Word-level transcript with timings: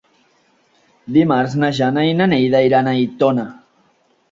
Dimarts 1.17 1.53
na 1.65 1.69
Jana 1.81 2.07
i 2.13 2.17
na 2.23 2.29
Neida 2.33 2.65
iran 2.71 2.91
a 2.91 2.97
Aitona. 3.03 3.47